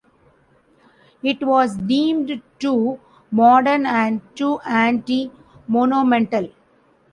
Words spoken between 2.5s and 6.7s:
too modern and too anti-monumental.